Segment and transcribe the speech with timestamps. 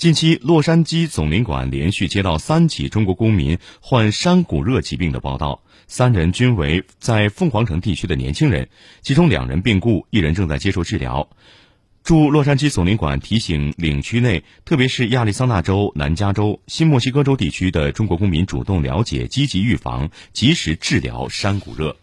[0.00, 8.70] 近期洛杉矶总领馆连续接到三起中国公民患山谷热疾病的报道三人均为在凤凰城地区的年轻人
[9.02, 11.28] 其中两人病故一人正在接受治疗。
[12.02, 21.94] 驻洛杉矶总领馆提醒领区内特别是亚利桑那州南加州新墨西哥州地区的中国公民主动了解积极预防及时治疗山谷热。